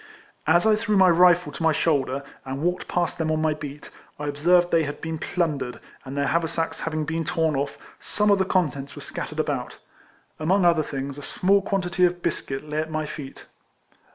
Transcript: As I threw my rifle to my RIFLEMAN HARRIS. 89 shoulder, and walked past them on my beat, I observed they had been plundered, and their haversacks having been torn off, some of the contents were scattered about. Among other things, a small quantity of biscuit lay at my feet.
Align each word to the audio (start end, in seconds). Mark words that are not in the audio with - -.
As 0.47 0.65
I 0.65 0.75
threw 0.75 0.97
my 0.97 1.09
rifle 1.11 1.51
to 1.51 1.61
my 1.61 1.69
RIFLEMAN 1.69 1.73
HARRIS. 1.75 1.83
89 1.83 1.83
shoulder, 1.83 2.29
and 2.43 2.61
walked 2.63 2.87
past 2.87 3.19
them 3.19 3.29
on 3.29 3.39
my 3.39 3.53
beat, 3.53 3.91
I 4.17 4.25
observed 4.27 4.71
they 4.71 4.81
had 4.81 4.99
been 4.99 5.19
plundered, 5.19 5.79
and 6.05 6.17
their 6.17 6.25
haversacks 6.25 6.79
having 6.79 7.05
been 7.05 7.23
torn 7.23 7.55
off, 7.55 7.77
some 7.99 8.31
of 8.31 8.39
the 8.39 8.45
contents 8.45 8.95
were 8.95 9.03
scattered 9.03 9.39
about. 9.39 9.77
Among 10.39 10.65
other 10.65 10.81
things, 10.81 11.19
a 11.19 11.21
small 11.21 11.61
quantity 11.61 12.03
of 12.05 12.23
biscuit 12.23 12.67
lay 12.67 12.79
at 12.79 12.89
my 12.89 13.05
feet. 13.05 13.45